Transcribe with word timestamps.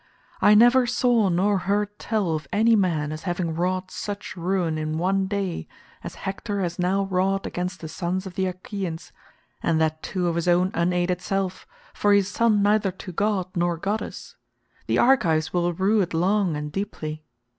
I 0.41 0.55
never 0.55 0.87
saw 0.87 1.29
nor 1.29 1.59
heard 1.59 1.99
tell 1.99 2.33
of 2.33 2.47
any 2.51 2.75
man 2.75 3.11
as 3.11 3.21
having 3.21 3.53
wrought 3.53 3.91
such 3.91 4.35
ruin 4.35 4.79
in 4.79 4.97
one 4.97 5.27
day 5.27 5.67
as 6.03 6.15
Hector 6.25 6.61
has 6.61 6.79
now 6.79 7.03
wrought 7.03 7.45
against 7.45 7.81
the 7.81 7.87
sons 7.87 8.25
of 8.25 8.33
the 8.33 8.47
Achaeans—and 8.47 9.79
that 9.79 10.01
too 10.01 10.27
of 10.27 10.33
his 10.37 10.47
own 10.47 10.71
unaided 10.73 11.21
self, 11.21 11.67
for 11.93 12.13
he 12.13 12.19
is 12.21 12.31
son 12.31 12.63
neither 12.63 12.89
to 12.89 13.11
god 13.11 13.49
nor 13.53 13.77
goddess. 13.77 14.35
The 14.87 14.97
Argives 14.97 15.53
will 15.53 15.71
rue 15.71 16.01
it 16.01 16.15
long 16.15 16.57
and 16.57 16.71
deeply. 16.71 17.23